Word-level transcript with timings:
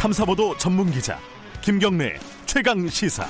탐사보도 0.00 0.56
전문 0.56 0.90
기자 0.90 1.18
김경래 1.60 2.18
최강 2.46 2.88
시사. 2.88 3.26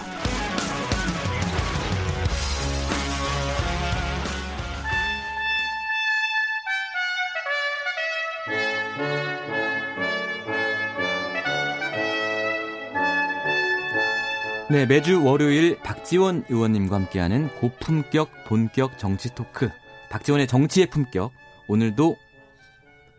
네, 14.71 14.87
매주 14.87 15.25
월요일 15.25 15.77
박지원 15.81 16.45
의원님과 16.49 16.95
함께하는 16.95 17.49
고품격 17.57 18.45
본격 18.45 18.97
정치 18.97 19.35
토크. 19.35 19.69
박지원의 20.09 20.47
정치의 20.47 20.87
품격. 20.87 21.33
오늘도 21.67 22.17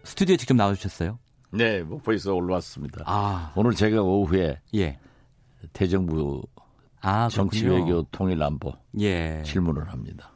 스튜디오에 0.06 0.38
직접 0.38 0.54
나와주셨어요. 0.54 1.20
네, 1.52 1.82
목포에서 1.84 2.34
올라왔습니다. 2.34 3.04
아, 3.06 3.52
오늘 3.56 3.74
제가 3.74 4.02
오후에 4.02 4.60
예. 4.76 4.98
대정부 5.74 6.42
아, 7.02 7.28
정치. 7.30 7.68
외교 7.68 8.04
통일 8.12 8.42
안보 8.42 8.74
예. 9.00 9.42
질문을 9.46 9.90
합니다. 9.90 10.32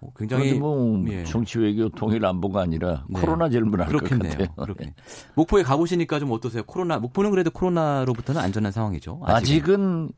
어, 0.00 0.12
굉장히 0.16 0.54
뭐 0.54 1.04
예. 1.08 1.24
정치 1.24 1.58
외교 1.58 1.88
통일 1.90 2.24
안보가 2.24 2.62
아니라 2.62 3.04
네. 3.08 3.20
코로나 3.20 3.48
질문할 3.48 3.88
것 3.88 3.98
그렇겠네요. 3.98 4.30
같아요. 4.30 4.54
그렇게. 4.56 4.94
목포에 5.34 5.62
가보시니까 5.62 6.18
좀 6.18 6.30
어떠세요? 6.32 6.62
코로나 6.62 6.98
목포는 6.98 7.30
그래도 7.30 7.50
코로나로부터는 7.50 8.40
안전한 8.40 8.72
상황이죠. 8.72 9.20
아직은. 9.24 9.34
아직은 9.74 10.12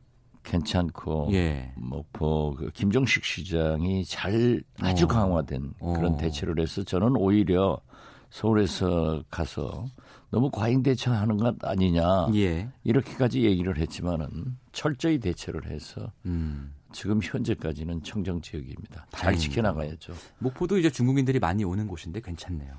괜찮고 0.44 1.28
예. 1.32 1.72
목포 1.76 2.54
그 2.56 2.70
김종식 2.72 3.24
시장이 3.24 4.04
잘 4.04 4.62
아주 4.80 5.04
어. 5.04 5.08
강화된 5.08 5.72
그런 5.78 6.14
어. 6.14 6.16
대처를 6.16 6.60
해서 6.60 6.82
저는 6.82 7.16
오히려 7.16 7.80
서울에서 8.30 9.22
가서 9.30 9.84
너무 10.32 10.50
과잉 10.50 10.82
대처하는 10.82 11.36
것 11.36 11.62
아니냐 11.62 12.28
예. 12.34 12.70
이렇게까지 12.84 13.42
얘기를 13.44 13.76
했지만은 13.76 14.56
철저히 14.72 15.18
대처를 15.20 15.70
해서 15.70 16.10
음. 16.24 16.72
지금 16.90 17.20
현재까지는 17.22 18.02
청정 18.02 18.40
지역입니다. 18.40 19.06
잘. 19.10 19.36
지켜나가야죠. 19.36 20.14
목포도 20.38 20.78
이제 20.78 20.90
중국인들이 20.90 21.38
많이 21.38 21.64
오는 21.64 21.86
곳인데 21.86 22.20
괜찮네요. 22.22 22.72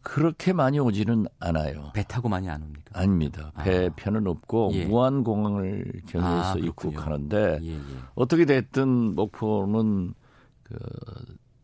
그렇게 0.00 0.54
많이 0.54 0.78
오지는 0.78 1.26
않아요. 1.38 1.90
배 1.94 2.02
타고 2.02 2.30
많이 2.30 2.48
안 2.48 2.62
옵니까? 2.62 2.98
아닙니다. 2.98 3.52
배 3.62 3.86
아. 3.86 3.90
편은 3.94 4.26
없고 4.26 4.70
예. 4.72 4.86
무안공항을 4.86 6.02
경유해서 6.08 6.54
아. 6.54 6.56
입국하는데 6.56 7.58
예, 7.62 7.74
예. 7.74 7.80
어떻게 8.14 8.46
됐든 8.46 9.14
목포는 9.14 10.14
그 10.62 10.78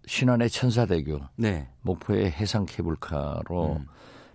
신안의 0.07 0.51
천사대교, 0.51 1.21
네. 1.37 1.71
목포의 1.83 2.33
해상 2.33 2.67
케이블카로 2.67 3.77
음. 3.77 3.87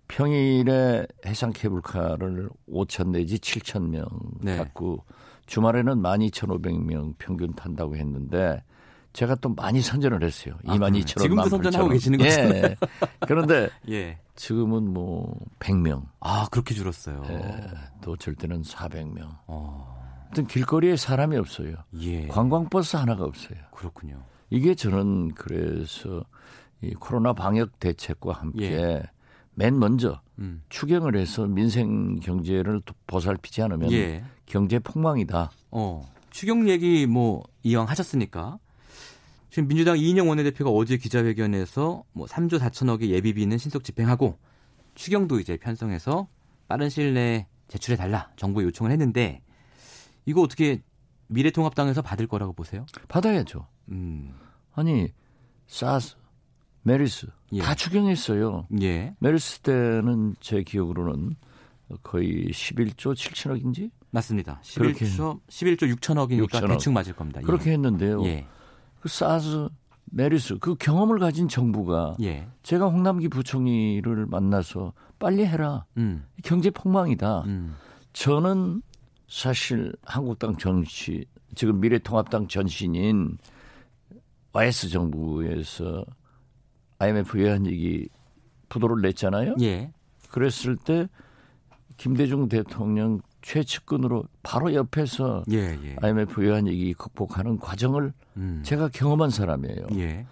평일에 0.08 1.06
해상 1.25 1.52
케이블카를 1.53 2.50
5천 2.70 3.09
내지 3.09 3.38
7천 3.38 3.89
명 3.89 4.06
네. 4.42 4.58
갖고 4.58 5.03
주말에는 5.45 6.02
12,500명 6.02 7.16
평균 7.17 7.53
탄다고 7.53 7.95
했는데 7.95 8.64
제가 9.14 9.36
또 9.36 9.50
많이 9.50 9.81
선전을 9.81 10.23
했어요. 10.23 10.56
아, 10.67 10.76
22,000원. 10.76 11.22
지금도 11.22 11.50
선전하고 11.50 11.89
계시는 11.89 12.20
거잖아요. 12.20 12.64
예. 12.64 12.76
그런데 13.22 13.70
예. 13.89 14.17
지금은 14.36 14.92
뭐 14.94 15.39
100명, 15.59 16.03
아, 16.20 16.48
그렇게 16.52 16.76
줄었어요. 16.76 17.23
예, 17.30 17.70
또 18.02 18.11
어쩔 18.11 18.36
때는 18.36 18.64
400명. 18.64 19.30
어. 19.48 19.95
하여튼 20.26 20.48
길거리에 20.48 20.98
사람이 20.98 21.38
없어요. 21.38 21.76
예. 22.02 22.28
관광버스 22.28 22.98
하나가 22.98 23.23
없어요. 23.23 23.58
그렇군요. 23.72 24.22
이게 24.50 24.76
저는 24.76 25.33
그래서 25.36 26.26
이 26.81 26.94
코로나 26.94 27.31
방역 27.31 27.80
대책과 27.80 28.33
함께 28.33 28.73
예. 28.73 29.03
맨 29.56 29.80
먼저 29.80 30.22
음. 30.39 30.61
추경을 30.70 31.16
해서 31.16 31.45
민생 31.48 32.20
경제를 32.20 32.81
도- 32.81 32.94
보살피지 33.08 33.61
않으면 33.64 33.92
예. 33.94 34.23
경제 34.45 34.80
폭망이다. 34.80 35.52
어. 35.71 36.11
추경 36.30 36.67
얘기 36.70 37.05
뭐 37.08 37.43
이왕 37.64 37.88
하셨으니까 37.89 38.60
지금 39.49 39.70
민주당 39.70 39.98
이인영 39.98 40.27
원내대표가 40.27 40.70
어제 40.70 40.98
기자회견에서 40.98 42.04
뭐 42.11 42.27
3조 42.27 42.60
4천억의 42.60 43.08
예비비는 43.10 43.58
신속 43.58 43.86
집행하고 43.86 44.38
추경도 44.95 45.39
이제 45.39 45.55
편성해서 45.58 46.27
빠른 46.67 46.89
시일 46.89 47.14
내에 47.14 47.48
제출해 47.70 47.95
달라 47.95 48.30
정부에 48.36 48.66
요청을 48.66 48.92
했는데 48.92 49.42
이거 50.26 50.42
어떻게 50.42 50.82
미래통합당에서 51.27 52.02
받을 52.02 52.27
거라고 52.27 52.52
보세요? 52.54 52.86
받아야죠. 53.08 53.66
음. 53.89 54.33
아니 54.73 55.08
사스, 55.67 56.16
메르스 56.86 57.27
예. 57.54 57.62
다 57.62 57.73
추경했어요. 57.73 58.68
예. 58.82 59.16
메르스 59.20 59.60
때는 59.62 60.36
제 60.40 60.62
기억으로는 60.62 61.36
거의 62.04 62.46
11조 62.52 63.16
7천억인지 63.16 63.90
맞습니다. 64.12 64.62
그렇게 64.78 65.06
11조 65.06 65.40
11조 65.48 65.96
6천억이니까 65.96 66.48
6천억. 66.48 66.68
대충 66.70 66.94
맞을 66.94 67.14
겁니다. 67.16 67.42
예. 67.42 67.46
그렇게 67.46 67.72
했는데요. 67.72 68.23
예. 68.26 68.46
그 69.02 69.10
사스, 69.10 69.68
메르스 70.11 70.60
그 70.60 70.76
경험을 70.76 71.18
가진 71.18 71.48
정부가 71.48 72.18
예. 72.22 72.48
제가 72.62 72.86
홍남기 72.86 73.30
부총리를 73.30 74.28
만나서 74.28 74.94
빨리 75.17 75.44
해라. 75.44 75.86
음. 75.98 76.23
경제 76.44 76.70
폭망이다. 76.70 77.46
음. 77.48 77.76
저는 78.14 78.84
사실 79.28 79.92
한국당 80.04 80.56
정치 80.58 81.26
지금 81.56 81.80
미래통합당 81.80 82.48
전신인 82.48 83.40
YS 84.54 84.90
정부에서 84.90 86.06
IMF 87.00 87.38
외환위기 87.38 88.10
부도를 88.70 89.02
냈잖아요. 89.02 89.56
예. 89.61 89.92
그랬을 90.30 90.76
때 90.76 91.08
김대중 91.98 92.50
대통령 92.50 93.22
최측근으로 93.42 94.26
바로 94.44 94.73
옆에서 94.73 95.44
예, 95.52 95.78
예. 95.84 95.95
IMF 96.02 96.42
외환위기 96.42 96.94
극복하는 96.95 97.60
과정을 97.60 98.11
음. 98.38 98.61
제가 98.64 98.89
경험한 98.89 99.30
사람이에요. 99.30 99.88
예. 99.98 100.26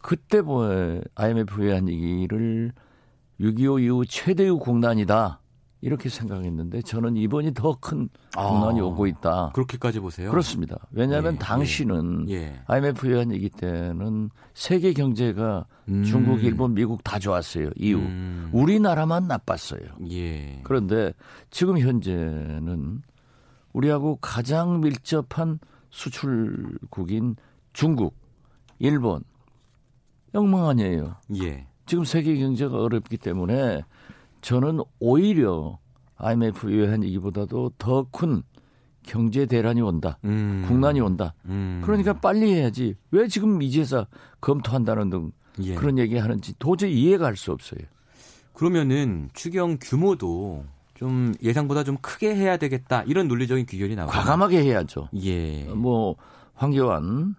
그때 0.00 0.40
뭐 0.42 1.00
IMF 1.14 1.60
외환위기를 1.60 2.72
6.25 3.40 3.82
이후 3.82 4.04
최대의 4.06 4.58
공난이다 4.58 5.40
이렇게 5.82 6.08
생각했는데 6.08 6.80
저는 6.82 7.16
이번이 7.16 7.54
더큰 7.54 8.08
공난이 8.36 8.80
아. 8.80 8.84
오고 8.84 9.08
있다. 9.08 9.50
그렇게까지 9.52 9.98
보세요. 9.98 10.30
그렇습니다. 10.30 10.78
왜냐하면 10.92 11.34
예, 11.34 11.38
당시는 11.38 12.30
예. 12.30 12.62
IMF 12.68 13.08
외환위기 13.08 13.50
때는 13.50 14.30
세계 14.54 14.92
경제가 14.92 15.66
음. 15.88 16.04
중국, 16.04 16.44
일본, 16.44 16.74
미국 16.74 17.02
다 17.02 17.18
좋았어요. 17.18 17.70
이후 17.74 17.98
음. 17.98 18.48
우리나라만 18.52 19.26
나빴어요. 19.26 19.82
예. 20.12 20.60
그런데 20.62 21.12
지금 21.50 21.76
현재는 21.80 23.02
우리하고 23.72 24.18
가장 24.20 24.80
밀접한 24.80 25.58
수출국인 25.90 27.34
중국, 27.72 28.14
일본 28.78 29.24
영망 30.32 30.68
아니에요. 30.68 31.16
예. 31.42 31.66
지금 31.86 32.04
세계 32.04 32.38
경제가 32.38 32.80
어렵기 32.80 33.16
때문에 33.16 33.82
저는 34.42 34.80
오히려 34.98 35.78
IMF 36.16 36.66
외환 36.68 37.02
위기보다도 37.02 37.72
더 37.78 38.06
큰 38.12 38.42
경제 39.04 39.46
대란이 39.46 39.80
온다. 39.80 40.18
음. 40.24 40.64
국난이 40.68 41.00
온다. 41.00 41.34
음. 41.46 41.80
그러니까 41.84 42.12
빨리 42.20 42.52
해야지. 42.54 42.94
왜 43.10 43.26
지금 43.26 43.60
이제서 43.62 44.06
검토한다는 44.40 45.10
등 45.10 45.32
예. 45.62 45.74
그런 45.74 45.98
얘기 45.98 46.16
하는지 46.18 46.54
도저히 46.58 46.92
이해가 47.00 47.26
할 47.26 47.36
수 47.36 47.50
없어요. 47.50 47.80
그러면은 48.52 49.28
추경 49.32 49.78
규모도 49.80 50.64
좀 50.94 51.32
예상보다 51.42 51.82
좀 51.82 51.96
크게 52.00 52.34
해야 52.36 52.56
되겠다 52.58 53.02
이런 53.04 53.26
논리적인 53.26 53.66
귀결이 53.66 53.96
나오고 53.96 54.12
과감하게 54.12 54.62
해야죠. 54.62 55.08
예. 55.20 55.64
뭐 55.64 56.14
황교안 56.54 57.34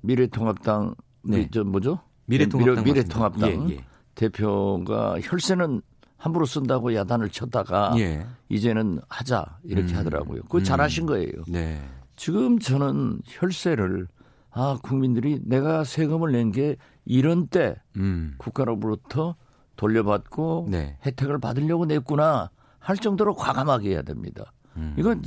미래통합당 0.00 0.94
네. 1.22 1.38
미- 1.38 1.50
저 1.52 1.62
뭐죠? 1.62 2.00
미래통합당 2.26 2.84
미래, 2.84 3.02
통합당 3.04 3.40
맞습니다. 3.50 3.74
예, 3.74 3.84
대표가 4.14 5.16
혈세는 5.22 5.82
함부로 6.16 6.46
쓴다고 6.46 6.94
야단을 6.94 7.30
쳤다가 7.30 7.94
예. 7.96 8.00
예. 8.02 8.26
이제는 8.48 9.00
하자 9.08 9.58
이렇게 9.64 9.92
음. 9.94 9.98
하더라고요. 9.98 10.42
그거 10.42 10.58
음. 10.58 10.64
잘하신 10.64 11.06
거예요. 11.06 11.32
네. 11.48 11.82
지금 12.16 12.58
저는 12.58 13.20
혈세를 13.26 14.06
아 14.50 14.78
국민들이 14.82 15.40
내가 15.44 15.82
세금을 15.82 16.30
낸 16.32 16.52
게 16.52 16.76
이런 17.04 17.48
때 17.48 17.74
음. 17.96 18.34
국가로부터 18.38 19.34
돌려받고 19.76 20.68
네. 20.70 20.96
혜택을 21.04 21.40
받으려고 21.40 21.86
냈구나 21.86 22.50
할 22.78 22.96
정도로 22.96 23.34
과감하게 23.34 23.90
해야 23.90 24.02
됩니다. 24.02 24.52
음. 24.76 24.94
이건 24.96 25.22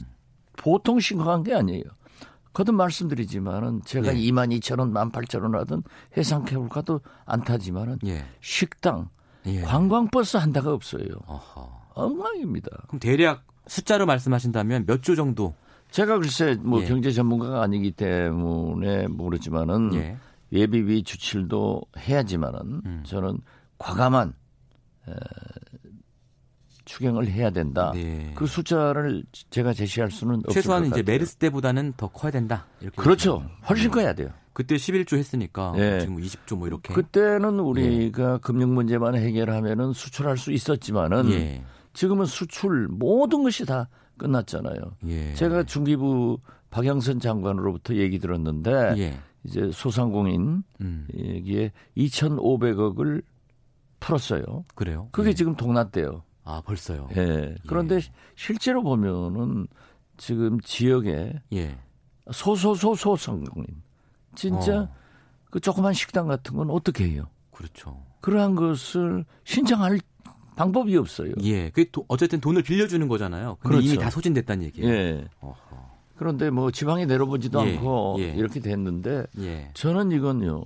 보통 0.56 1.00
심각한 1.02 1.44
게 1.44 1.54
아니에요. 1.54 1.84
거듭 2.56 2.74
말씀드리지만은 2.76 3.82
제가 3.86 4.16
예. 4.16 4.20
2만 4.20 4.58
2천 4.58 4.80
원, 4.80 4.94
1만 4.94 5.12
8천 5.12 5.44
원 5.44 5.56
하던 5.56 5.84
해상 6.18 6.46
케이블 6.46 6.70
카도 6.70 7.02
안 7.26 7.44
타지만은 7.44 8.00
예. 8.06 8.26
식당, 8.42 9.10
예. 9.46 9.62
관광버스 9.62 10.38
한 10.38 10.52
대가 10.54 10.74
없어요. 10.74 11.06
어허. 11.28 11.86
엉망입니다. 11.96 12.70
그럼 12.88 13.00
대략 13.00 13.44
숫자로 13.68 14.06
말씀하신다면 14.06 14.86
몇 14.88 15.02
조 15.02 15.16
정도? 15.16 15.54
제가 15.92 16.18
글쎄 16.18 16.58
뭐 16.62 16.82
예. 16.82 16.86
경제 16.86 17.12
전문가가 17.12 17.62
아니기 17.62 17.92
때문에 17.92 19.08
모르지만은 19.08 19.94
예. 19.96 20.18
예비비 20.54 21.04
주출도 21.04 21.82
해야지만은 21.98 22.82
음. 22.86 23.04
저는 23.06 23.40
과감한 23.80 24.34
에, 25.10 25.14
추경을 26.96 27.28
해야 27.28 27.50
된다. 27.50 27.92
네. 27.94 28.32
그 28.36 28.48
숫자를 28.48 29.24
제가 29.50 29.74
제시할 29.74 30.10
수는 30.12 30.36
없을 30.46 30.54
최소한 30.54 30.84
것 30.84 30.88
이제 30.88 31.02
같아요. 31.02 31.14
메르스 31.14 31.36
때보다는 31.36 31.94
더 31.98 32.08
커야 32.08 32.32
된다. 32.32 32.68
이렇게 32.80 32.96
그렇죠. 32.96 33.44
훨씬 33.70 33.90
네. 33.90 33.96
커야 33.96 34.14
돼요. 34.14 34.30
그때 34.54 34.76
11조 34.76 35.18
했으니까 35.18 35.74
예. 35.76 36.00
지금 36.00 36.16
20조 36.16 36.58
뭐 36.58 36.68
이렇게. 36.68 36.94
그때는 36.94 37.60
우리가 37.60 38.38
금융 38.38 38.74
문제만 38.74 39.16
해결하면은 39.16 39.92
수출할 39.92 40.38
수 40.38 40.54
있었지만은 40.54 41.30
예. 41.32 41.64
지금은 41.94 42.26
수출 42.26 42.88
모든 42.90 43.44
것이 43.44 43.66
다 43.66 43.90
끝났잖아요. 44.18 44.80
예. 45.08 45.34
제가 45.34 45.64
중기부 45.64 46.40
박영선 46.70 47.20
장관으로부터 47.20 47.96
얘기 47.96 48.20
들었는데 48.20 48.94
예. 48.98 49.20
이제 49.44 49.70
소상공인 49.74 50.64
음. 50.80 51.08
여기에 51.14 51.74
2,500억을 51.98 53.22
풀었어요. 54.00 54.64
그래요? 54.76 55.10
그게 55.12 55.32
예. 55.32 55.34
지금 55.34 55.56
동났대요. 55.56 56.24
아, 56.46 56.62
벌써요. 56.62 57.10
예. 57.18 57.56
그런데 57.68 57.96
예. 57.96 58.00
실제로 58.36 58.82
보면은 58.84 59.68
지금 60.18 60.60
지역에 60.62 61.34
예. 61.54 61.78
소소소 62.32 62.96
소상공인 62.96 63.68
진짜 64.36 64.82
어. 64.82 64.90
그 65.52 65.60
조그만 65.60 65.94
식당 65.94 66.28
같은 66.28 66.56
건 66.56 66.70
어떻게 66.70 67.10
해요? 67.10 67.28
그렇죠. 67.52 68.02
그러한 68.22 68.56
것을 68.56 69.26
신청할 69.44 70.00
방법이 70.56 70.96
없어요. 70.98 71.34
예. 71.44 71.70
그게 71.70 71.90
도- 71.92 72.06
어쨌든 72.08 72.40
돈을 72.40 72.64
빌려주는 72.64 73.08
거잖아요. 73.08 73.58
근데 73.60 73.76
그렇죠. 73.78 73.88
이미 73.88 73.98
다 73.98 74.10
소진됐다는 74.10 74.64
얘기예요. 74.66 74.90
예. 74.94 75.28
어허. 75.42 75.86
그런데 76.16 76.50
뭐 76.50 76.72
지방에 76.72 77.06
내려보지도 77.06 77.68
예, 77.68 77.76
않고 77.78 78.16
예. 78.20 78.30
이렇게 78.36 78.60
됐는데 78.62 79.26
예. 79.40 79.70
저는 79.74 80.12
이건요. 80.12 80.64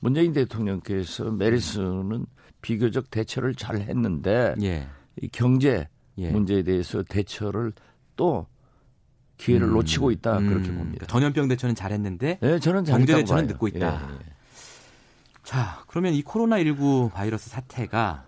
문재인 0.00 0.32
대통령께서 0.32 1.30
메르스는 1.32 2.26
비교적 2.62 3.10
대처를 3.10 3.54
잘 3.54 3.80
했는데 3.80 4.54
예. 4.62 4.86
이 4.86 4.97
경제 5.32 5.88
예. 6.18 6.30
문제에 6.30 6.62
대해서 6.62 7.02
대처를 7.02 7.72
또 8.16 8.46
기회를 9.36 9.68
음, 9.68 9.72
놓치고 9.74 10.10
있다 10.10 10.38
그렇게 10.40 10.68
음, 10.70 10.78
봅니다. 10.78 11.06
전염병 11.06 11.48
대처는 11.48 11.74
잘했는데 11.74 12.38
예, 12.42 12.58
저는 12.58 12.84
경제 12.84 13.14
대처는 13.14 13.44
봐요. 13.44 13.52
늦고 13.52 13.68
있다. 13.68 14.08
예, 14.10 14.14
예. 14.14 14.18
자, 15.44 15.82
그러면 15.86 16.12
이 16.12 16.22
코로나19 16.22 17.12
바이러스 17.12 17.48
사태가 17.48 18.24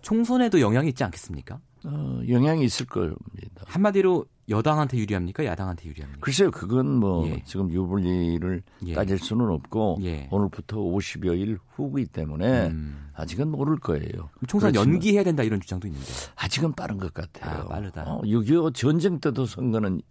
총선에도 0.00 0.60
영향이 0.60 0.88
있지 0.88 1.02
않겠습니까? 1.04 1.60
어, 1.84 2.20
영향이 2.28 2.64
있을 2.64 2.86
겁니다. 2.86 3.64
한마디로 3.66 4.24
여당한테 4.48 4.98
유리합니까? 4.98 5.44
야당한테 5.44 5.88
유리합니까? 5.88 6.20
글쎄요, 6.20 6.50
그건 6.50 6.96
뭐 6.96 7.26
예. 7.28 7.42
지금 7.44 7.70
유불리를 7.70 8.62
예. 8.86 8.94
따질 8.94 9.18
수는 9.18 9.48
없고 9.48 9.98
예. 10.02 10.28
오늘부터 10.30 10.76
50여일 10.78 11.58
후기 11.74 12.04
때문에 12.06 12.66
음. 12.68 13.08
아직은 13.14 13.48
모를 13.50 13.78
거예요. 13.78 14.28
총선 14.46 14.74
연기해야 14.74 15.24
된다 15.24 15.42
이런 15.42 15.60
주장도 15.60 15.86
있는데. 15.88 16.06
아직은 16.36 16.72
빠른 16.74 16.98
것 16.98 17.14
같아요. 17.14 17.62
아, 17.62 17.68
빠르다. 17.68 18.02
어, 18.04 18.20
6.25 18.22 18.74
전쟁 18.74 19.18
때도 19.20 19.46
선거는 19.46 20.02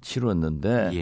치렀는데 0.00 0.90
예. 0.94 1.00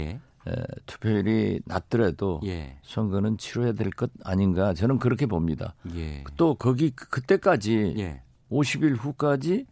에, 0.50 0.52
투표율이 0.87 1.60
낮더라도 1.66 2.40
예. 2.44 2.78
선거는 2.82 3.38
치러야 3.38 3.72
될 3.72 3.90
것 3.90 4.10
아닌가 4.25 4.75
저는 4.75 4.98
그렇게 4.98 5.26
봅니다. 5.26 5.75
예. 5.94 6.25
또 6.37 6.54
거기 6.54 6.90
그- 6.90 7.08
그때까지 7.08 7.94
예. 7.98 8.22
50일 8.50 8.96
후까지 8.96 9.66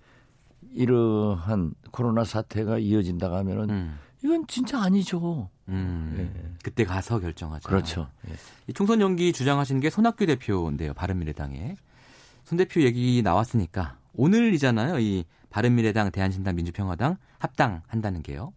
이러한 0.79 1.73
코로나 1.91 2.23
사태가 2.25 2.79
이어진다고 2.79 3.35
하면은 3.37 3.71
음. 3.71 3.99
이건 4.23 4.47
진짜 4.47 4.81
아니죠. 4.81 5.51
음. 5.69 6.15
예. 6.19 6.57
그때 6.63 6.85
가서 6.85 7.19
결정하자. 7.19 7.69
그렇죠. 7.69 8.09
예. 8.29 8.35
이 8.69 8.73
총선 8.73 9.01
연기 9.01 9.33
주장하신 9.33 9.81
게 9.81 9.91
손학규 9.91 10.25
대표인데요. 10.27 10.95
바른미래당에. 10.95 11.75
손 12.45 12.57
대표 12.59 12.81
얘기 12.83 13.21
나왔으니까 13.23 13.99
오늘이잖아요. 14.15 15.01
이 15.01 15.25
바른미래당, 15.51 16.11
대한신당, 16.13 16.55
민주평화당 16.57 17.17
합당한다는 17.39 18.23
게요. 18.23 18.53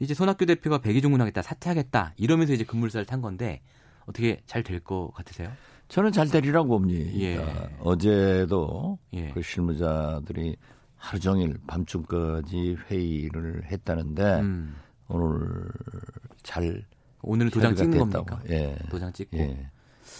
이제 0.00 0.14
손학규 0.14 0.46
대표가 0.46 0.78
백의종군하겠다, 0.78 1.42
사퇴하겠다 1.42 2.14
이러면서 2.16 2.52
이제 2.54 2.64
급물살을 2.64 3.04
탄 3.04 3.20
건데 3.20 3.60
어떻게 4.06 4.40
잘 4.46 4.62
될 4.62 4.80
것 4.80 5.10
같으세요? 5.14 5.50
저는 5.88 6.12
잘 6.12 6.28
되리라고 6.28 6.68
봅니다. 6.68 7.10
예. 7.20 7.38
어제도 7.80 8.98
예. 9.12 9.30
그 9.30 9.42
실무자들이 9.42 10.56
하루 10.98 11.20
종일 11.20 11.56
밤중까지 11.66 12.76
회의를 12.90 13.64
했다는데 13.70 14.40
음. 14.40 14.74
오늘 15.08 15.64
잘 16.42 16.84
오늘은 17.22 17.50
도장 17.50 17.74
찍는 17.74 18.04
됐다고. 18.06 18.26
겁니까? 18.26 18.42
예. 18.54 18.76
도장 18.90 19.12
찍고. 19.12 19.36
예. 19.38 19.70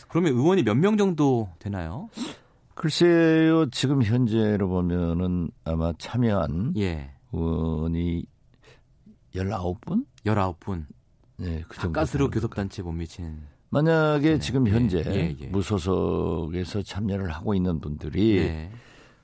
그러면 0.08 0.32
의원이 0.34 0.62
몇 0.62 0.74
명 0.76 0.96
정도 0.96 1.48
되나요? 1.58 2.08
글쎄요, 2.74 3.68
지금 3.70 4.02
현재로 4.02 4.68
보면은 4.68 5.50
아마 5.64 5.92
참여한 5.98 6.74
예. 6.76 7.10
의원이 7.32 8.24
19분? 9.34 10.04
19분. 10.24 10.86
네, 11.38 11.64
그 11.68 11.76
정도. 11.76 11.92
가스로 12.00 12.24
됩니다. 12.26 12.34
교섭단체에 12.40 12.82
못 12.84 12.92
미치는. 12.92 13.38
만약에 13.70 14.38
지금 14.38 14.66
예, 14.66 14.72
현재 14.72 15.02
예, 15.06 15.36
예. 15.40 15.46
무소속에서 15.48 16.82
참여를 16.82 17.30
하고 17.30 17.54
있는 17.54 17.80
분들이 17.80 18.36
네. 18.40 18.72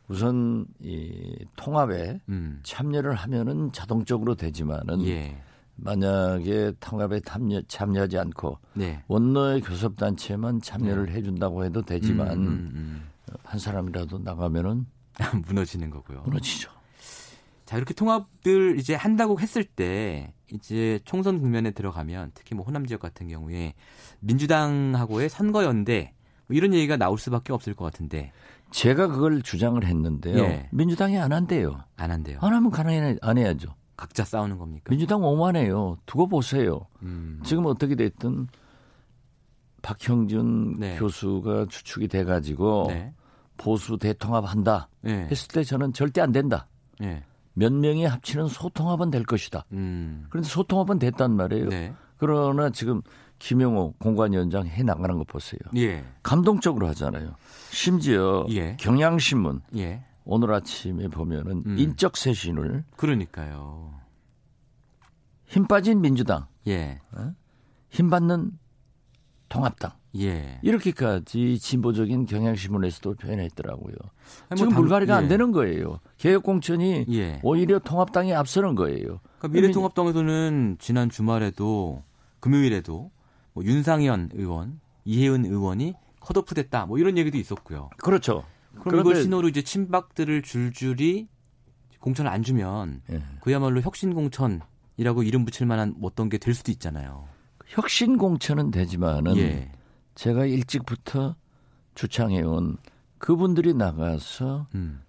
우선 0.09 0.67
이 0.81 1.45
통합에 1.57 2.21
음. 2.29 2.61
참여를 2.63 3.15
하면은 3.15 3.73
자동적으로 3.73 4.35
되지만은 4.35 5.07
예. 5.07 5.41
만약에 5.77 6.73
통합에 6.79 7.21
참여, 7.21 7.63
참여하지 7.67 8.19
않고 8.19 8.59
네. 8.75 9.03
원로의 9.09 9.61
교섭단체만 9.63 10.61
참여를 10.61 11.11
해준다고 11.11 11.65
해도 11.65 11.83
되지만 11.83 12.33
음, 12.33 12.71
음, 12.75 13.09
한 13.43 13.59
사람이라도 13.59 14.19
나가면은 14.19 14.71
음. 14.71 14.87
무너지는 15.47 15.91
거고요. 15.91 16.23
무너지죠. 16.23 16.71
자, 17.65 17.77
이렇게 17.77 17.95
통합을 17.95 18.79
이제 18.79 18.95
한다고 18.95 19.41
했을 19.41 19.65
때 19.65 20.33
이제 20.53 21.01
총선 21.05 21.41
국면에 21.41 21.71
들어가면 21.71 22.33
특히 22.35 22.55
뭐 22.55 22.65
호남 22.65 22.87
지역 22.87 23.01
같은 23.01 23.29
경우에 23.29 23.75
민주당하고의 24.21 25.29
선거 25.29 25.65
연대 25.65 26.13
뭐 26.47 26.57
이런 26.57 26.75
얘기가 26.75 26.97
나올 26.97 27.19
수밖에 27.19 27.53
없을 27.53 27.75
것 27.75 27.85
같은데 27.85 28.33
제가 28.75 29.07
그걸 29.07 29.41
주장을 29.41 29.83
했는데요. 29.85 30.37
예. 30.37 30.69
민주당이 30.73 31.17
안 31.17 31.33
한대요. 31.33 31.85
안 31.97 32.11
한대요. 32.11 32.39
안 32.41 32.53
하면 32.53 32.73
가능해 32.73 33.19
안 33.23 33.39
해야죠. 33.39 33.73
각자 33.97 34.25
싸우는 34.25 34.59
겁니까? 34.59 34.91
민주당 34.91 35.23
오만해요. 35.23 35.99
두고 36.07 36.27
보세요. 36.27 36.81
음. 37.03 37.41
지금 37.45 37.67
어떻게 37.67 37.95
됐든 37.95 38.49
박형준 39.81 40.81
네. 40.81 40.99
교수가 40.99 41.67
추측이 41.69 42.09
돼 42.09 42.25
가지고 42.25 42.87
네. 42.89 43.15
보수 43.57 43.97
대통합 43.97 44.45
한다 44.45 44.89
네. 45.03 45.29
했을 45.31 45.47
때 45.49 45.63
저는 45.63 45.93
절대 45.93 46.21
안 46.21 46.33
된다. 46.33 46.67
네. 46.99 47.23
몇 47.53 47.73
명이 47.73 48.05
합치는 48.07 48.49
소통합은 48.49 49.13
될 49.13 49.23
것이다. 49.23 49.67
음. 49.71 50.27
그런데 50.31 50.49
소통합은 50.49 50.99
됐단 50.99 51.37
말이에요. 51.37 51.69
네. 51.69 51.95
그러나 52.17 52.71
지금 52.71 53.03
김영호 53.39 53.95
공관위원장 53.99 54.67
해 54.67 54.83
나가는 54.83 55.17
거 55.19 55.25
보세요. 55.25 55.59
예. 55.77 56.05
감동적으로 56.23 56.87
하잖아요. 56.89 57.35
심지어 57.71 58.47
예. 58.51 58.77
경향신문 58.79 59.61
예. 59.77 60.03
오늘 60.25 60.53
아침에 60.55 61.09
보면은 61.09 61.63
음. 61.67 61.79
인적 61.79 62.17
쇄신을 62.17 62.85
그러니까요. 62.97 63.93
힘 65.47 65.67
빠진 65.67 66.01
민주당, 66.01 66.47
예. 66.67 67.01
힘 67.91 68.09
받는 68.11 68.53
통합당 69.51 69.93
예. 70.19 70.59
이렇게까지 70.63 71.59
진보적인 71.59 72.25
경향신문에서도 72.27 73.15
표현했더라고요. 73.17 73.95
아니, 74.49 74.49
뭐 74.49 74.57
지금 74.57 74.71
당- 74.73 74.81
물갈이가 74.81 75.13
예. 75.13 75.19
안 75.19 75.29
되는 75.29 75.53
거예요. 75.53 76.01
개혁공천이 76.19 77.07
예. 77.11 77.41
오히려 77.43 77.79
통합당이 77.79 78.33
앞서는 78.33 78.75
거예요. 78.75 79.21
그러니까 79.39 79.49
미래통합당에서는 79.49 80.77
지난 80.81 81.11
주말에도 81.11 82.03
금요일에도 82.41 83.11
뭐 83.55 83.65
윤상현 83.65 84.31
의원, 84.35 84.81
이혜은 85.05 85.47
의원이 85.47 85.95
컷오프 86.21 86.55
됐다. 86.55 86.87
뭐 86.87 86.99
이런 86.99 87.17
얘기도 87.17 87.39
있었고요. 87.39 87.91
그렇죠. 87.99 88.45
그럼 88.83 89.01
이걸 89.01 89.17
신호로 89.23 89.49
이제 89.49 89.63
친박들을 89.63 90.43
줄줄이 90.43 91.29
공천을 92.01 92.31
안 92.31 92.43
주면 92.43 93.01
예. 93.11 93.23
그야말로 93.41 93.81
혁신 93.81 94.13
공천이라고 94.15 95.23
이름 95.23 95.45
붙일 95.45 95.67
만한 95.67 95.95
어떤 96.03 96.29
게 96.29 96.37
될 96.39 96.53
수도 96.55 96.71
있잖아요. 96.73 97.27
혁신 97.67 98.19
공천은 98.19 98.71
되지만은 98.73 99.37
예. 99.39 99.73
제가 100.15 100.45
일찍부터 100.45 101.37
주창해온 101.95 102.77
그분들이 103.19 103.73
나가서 103.75 104.67
음. 104.75 105.03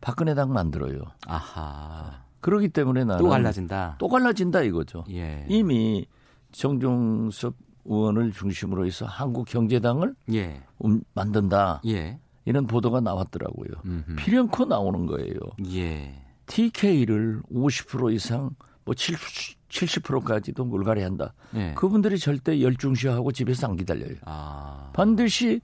박근혜 0.00 0.34
당 0.34 0.52
만들어요. 0.52 1.02
아하. 1.26 2.24
그러기 2.40 2.68
때문에 2.68 3.04
나는 3.04 3.22
또 3.22 3.28
갈라진다. 3.28 3.96
또 3.98 4.08
갈라진다 4.08 4.62
이거죠. 4.62 5.04
예. 5.10 5.44
이미 5.48 6.06
정종섭 6.52 7.54
의원을 7.84 8.32
중심으로 8.32 8.86
해서 8.86 9.06
한국 9.06 9.46
경제당을 9.46 10.14
예. 10.32 10.62
음, 10.84 11.02
만든다 11.14 11.82
예. 11.86 12.18
이런 12.44 12.66
보도가 12.66 13.00
나왔더라고요. 13.00 13.70
음흠. 13.84 14.16
필연코 14.16 14.64
나오는 14.66 15.06
거예요. 15.06 15.34
예. 15.72 16.22
TK를 16.46 17.42
50% 17.52 18.12
이상 18.14 18.50
뭐 18.84 18.94
70, 18.94 19.68
70%까지도 19.68 20.64
물갈이 20.64 21.02
한다. 21.02 21.34
예. 21.54 21.74
그분들이 21.74 22.18
절대 22.18 22.60
열중시하고 22.60 23.30
집에서 23.32 23.68
안 23.68 23.76
기다려요. 23.76 24.16
아. 24.24 24.90
반드시 24.92 25.60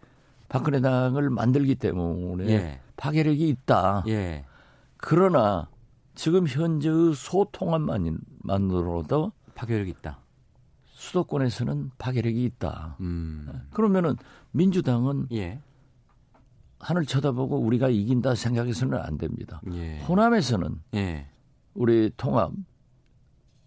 박근혜 0.49 0.81
당을 0.81 1.31
만들기 1.31 1.75
때문에 1.75 2.49
예. 2.49 2.81
파괴력이 2.97 3.49
있다. 3.49 4.05
예. 4.09 4.45
그러나 4.97 5.69
지금 6.15 6.47
현재의 6.47 7.15
소통함만으로도 7.15 9.33
파괴력이 9.55 9.91
있다. 9.91 10.21
수도권에서는 11.07 11.93
파괴력이 11.99 12.45
있다. 12.45 12.97
음. 13.01 13.49
그러면은 13.71 14.17
민주당은 14.53 15.29
예. 15.33 15.61
하늘 16.79 17.07
쳐다보고 17.07 17.59
우리가 17.59 17.89
이긴다 17.89 18.35
생각해서는 18.35 18.99
안 18.99 19.17
됩니다. 19.17 19.61
예. 19.73 20.01
호남에서는 20.01 20.81
예. 20.95 21.29
우리 21.75 22.11
통합 22.17 22.53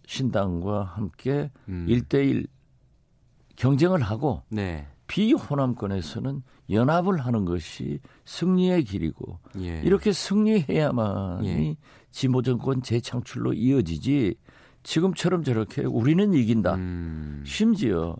신당과 0.05 0.83
함께 0.83 1.51
음. 1.69 1.85
일 1.87 2.01
1대1 2.03 2.47
경쟁을 3.55 4.01
하고 4.01 4.43
네. 4.49 4.87
비호남권에서는 5.07 6.43
연합을 6.69 7.19
하는 7.19 7.45
것이 7.45 7.99
승리의 8.25 8.83
길이고 8.83 9.39
예. 9.59 9.81
이렇게 9.81 10.11
승리해야만이 10.11 11.47
예. 11.47 11.75
진보 12.11 12.41
정권 12.41 12.81
재창출로 12.81 13.53
이어지지 13.53 14.35
지금처럼 14.83 15.43
저렇게 15.43 15.83
우리는 15.83 16.33
이긴다. 16.33 16.75
음. 16.75 17.43
심지어 17.45 18.15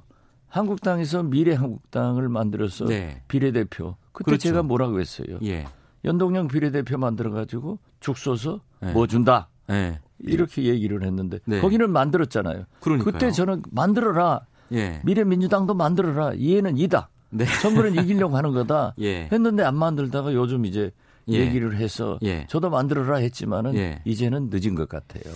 한국당에서 0.48 1.24
미래 1.24 1.54
한국당을 1.54 2.28
만들어서 2.30 2.86
네. 2.86 3.22
비례대표 3.28 3.96
그때 4.12 4.25
그렇죠. 4.25 4.50
제가 4.50 4.63
뭐라고 4.63 5.00
했어요. 5.00 5.38
예. 5.44 5.66
연동형 6.06 6.48
비례대표 6.48 6.98
만들어 6.98 7.32
가지고 7.32 7.80
죽 8.00 8.18
쏘서 8.18 8.62
네. 8.82 8.92
뭐 8.94 9.08
준다. 9.08 9.50
예. 9.70 10.00
이렇게 10.20 10.63
얘기를 10.63 11.04
했는데 11.04 11.39
네. 11.46 11.62
거기는 11.62 11.89
만들었잖아요. 11.89 12.66
그러니까요. 12.82 13.12
그때 13.12 13.32
저는 13.32 13.62
만들어라. 13.72 14.42
예. 14.74 15.01
미래민주당도 15.04 15.74
만들어라. 15.74 16.34
이해는 16.34 16.78
이다. 16.78 17.10
네. 17.32 17.46
선거는 17.46 17.96
이기려고 18.01 18.36
하는 18.36 18.51
거다. 18.51 18.96
예. 19.00 19.30
했는데 19.32 19.63
안 19.63 19.75
만들다가 19.75 20.34
요즘 20.34 20.66
이제 20.66 20.92
예. 21.30 21.39
얘기를 21.39 21.75
해서 21.78 22.18
예. 22.24 22.46
저도 22.50 22.70
만들어라 22.70 23.18
했지만은 23.18 23.75
예. 23.75 24.01
이제는 24.06 24.50
늦은 24.51 24.75
것 24.75 24.89
같아요. 24.89 25.34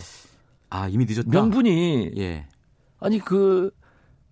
아, 0.74 0.88
이미 0.88 1.06
늦었다. 1.06 1.30
명분이 1.30 2.14
예. 2.18 2.48
아니 3.00 3.20
그 3.20 3.72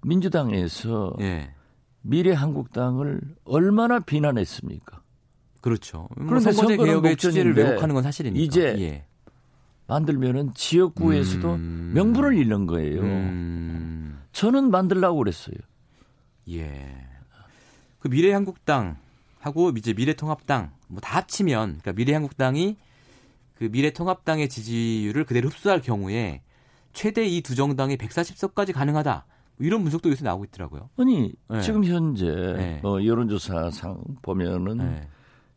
민주당에서 0.01 1.13
예. 1.21 1.53
미래 2.01 2.33
한국당을 2.33 3.21
얼마나 3.43 3.99
비난했습니까? 3.99 5.01
그렇죠. 5.61 6.07
뭐 6.17 6.27
그런데 6.27 6.51
선거제 6.51 6.75
선거는 6.75 6.85
개혁의 6.85 7.17
취지를 7.17 7.55
왜곡하는 7.55 7.93
건 7.93 8.03
사실이니까. 8.03 8.43
이제 8.43 8.75
예. 8.79 9.05
만들면은 9.85 10.53
지역구에서도 10.55 11.53
음. 11.53 11.91
명분을 11.93 12.35
잃는 12.35 12.65
거예요. 12.65 13.01
음. 13.01 14.19
저는 14.31 14.71
만들라고 14.71 15.17
그랬어요. 15.19 15.55
예. 16.49 17.07
그 17.99 18.07
미래한국당하고 18.07 19.71
이제 19.77 19.93
미래통합당 19.93 20.71
뭐 20.87 20.99
다 21.01 21.17
합치면 21.17 21.67
그러니까 21.81 21.93
미래한국당이 21.93 22.77
그 23.61 23.65
미래통합당의 23.71 24.49
지지율을 24.49 25.23
그대로 25.23 25.47
흡수할 25.49 25.81
경우에 25.81 26.41
최대 26.93 27.27
이 27.27 27.41
두 27.41 27.53
정당이 27.53 27.95
140석까지 27.95 28.73
가능하다. 28.73 29.25
뭐 29.57 29.67
이런 29.67 29.83
분석도 29.83 30.09
요새 30.09 30.25
나오고 30.25 30.45
있더라고요. 30.45 30.89
아니 30.97 31.31
네. 31.47 31.61
지금 31.61 31.85
현재 31.85 32.25
네. 32.25 32.79
뭐 32.81 33.05
여론조사상 33.05 34.01
보면은 34.23 34.77
네. 34.77 35.07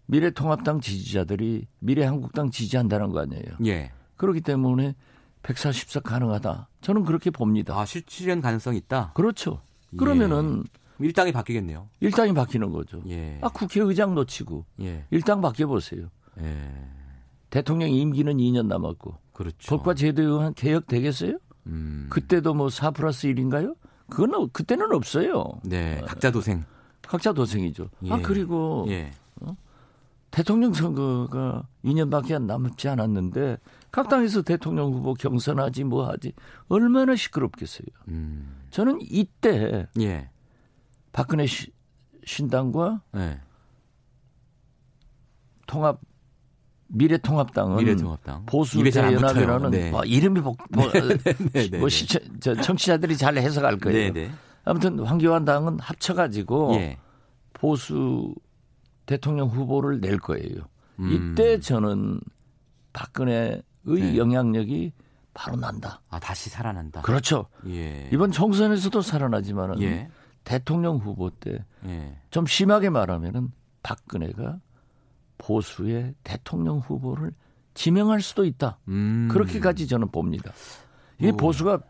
미래통합당 0.05 0.83
지지자들이 0.83 1.67
미래한국당 1.79 2.51
지지한다는 2.51 3.09
거 3.09 3.21
아니에요. 3.21 3.57
예. 3.65 3.91
그렇기 4.17 4.43
때문에 4.43 4.95
140석 5.43 6.03
가능하다. 6.03 6.69
저는 6.83 7.05
그렇게 7.05 7.31
봅니다. 7.31 7.75
아, 7.81 7.87
실현 7.87 8.43
가능성이 8.43 8.77
있다. 8.77 9.13
그렇죠. 9.15 9.63
예. 9.95 9.97
그러면은 9.97 10.65
일당이 10.99 11.33
바뀌겠네요. 11.33 11.89
일당이 12.01 12.35
바뀌는 12.35 12.71
거죠. 12.71 13.01
예. 13.09 13.39
아 13.41 13.49
국회의장 13.49 14.15
놓치고 14.15 14.67
예. 14.83 15.07
일당 15.11 15.41
바뀌어 15.41 15.69
보세요. 15.69 16.11
예. 17.55 17.59
대통령 17.59 17.91
임기는 17.91 18.37
2년 18.37 18.67
남았고 18.67 19.17
그렇죠. 19.33 19.77
법과 19.77 19.95
제도에 19.95 20.25
의한 20.25 20.55
개혁 20.55 20.87
되겠어요? 20.89 21.39
음. 21.67 22.09
그때도 22.11 22.53
뭐 22.55 22.69
4 22.69 22.91
플러스 22.91 23.29
1인가요? 23.29 23.77
그건 24.11 24.35
없- 24.35 24.53
그때는 24.53 24.93
없어요. 24.93 25.45
네. 25.65 26.01
각자 26.07 26.31
도생. 26.31 26.65
각자 27.03 27.33
도생이죠. 27.33 27.89
예. 28.05 28.13
아 28.13 28.19
그리고 28.23 28.87
예. 28.89 29.13
대통령 30.31 30.73
선거가 30.73 31.63
2년밖에 31.85 32.35
안 32.35 32.47
남지 32.49 32.89
않았는데 32.89 33.57
각 33.93 34.09
당에서 34.09 34.43
대통령 34.43 34.93
후보 34.93 35.15
경선하지 35.15 35.85
뭐 35.85 36.09
하지 36.11 36.33
얼마나 36.69 37.15
시끄럽겠어요. 37.15 37.87
음. 38.09 38.65
저는 38.71 38.99
이때 39.03 39.87
예. 40.01 40.29
박근혜 41.13 41.47
시- 41.47 41.73
신당과 42.25 43.03
예. 43.17 43.41
통합 45.69 46.01
미래통합당은 46.89 47.77
미래통합당. 47.77 48.47
보수 48.47 48.79
입에 48.79 48.91
잘안 48.91 49.11
대연합이라는 49.11 49.71
붙어요. 49.71 49.71
네. 49.71 49.91
뭐 49.91 50.05
이름이 50.05 50.41
복, 50.41 50.59
뭐, 50.71 50.91
네, 50.93 51.01
네, 51.53 51.79
뭐 51.79 51.89
네. 51.89 51.89
시청, 51.89 52.23
저 52.41 52.55
청취자들이 52.55 53.17
잘 53.17 53.37
해석할 53.37 53.79
거예요. 53.79 54.13
네, 54.13 54.27
네. 54.27 54.31
아무튼 54.65 54.99
황교안 55.01 55.45
당은 55.45 55.79
합쳐가지고 55.81 56.75
예. 56.77 56.99
보수 57.53 58.35
대통령 59.07 59.49
후보를 59.49 60.01
낼 60.01 60.19
거예요. 60.19 60.69
음. 61.01 61.33
이때 61.33 61.61
저는 61.61 62.21
박근혜의 62.93 63.63
네. 63.83 64.17
영향력이 64.17 64.93
바로 65.35 65.57
난다. 65.57 66.01
아, 66.09 66.19
다시 66.21 66.49
살아난다. 66.49 67.03
그렇죠. 67.03 67.47
예. 67.67 68.09
이번 68.13 68.31
총선에서도 68.31 69.03
살아나지만은 69.03 69.83
예. 69.83 70.09
대통령 70.45 70.97
후보 70.99 71.31
때좀 71.31 71.65
예. 71.87 72.17
심하게 72.47 72.91
말하면은 72.91 73.49
박근혜가 73.83 74.61
보수의 75.39 76.15
대통령 76.25 76.79
후보를 76.79 77.33
지명할 77.75 78.21
수도 78.23 78.45
있다. 78.45 78.79
음. 78.89 79.29
그렇게까지 79.31 79.87
저는 79.89 80.11
봅니다. 80.11 80.53
이게 81.19 81.31
오. 81.31 81.37
보수가 81.37 81.81